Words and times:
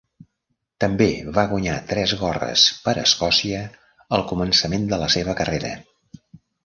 També 0.83 1.09
va 1.35 1.43
guanyar 1.51 1.75
tres 1.91 2.13
gorres 2.21 2.63
per 2.87 2.95
Escòcia 3.03 3.59
al 4.19 4.25
començament 4.33 4.89
de 4.95 5.01
la 5.05 5.11
seva 5.17 5.37
carrera. 5.43 5.73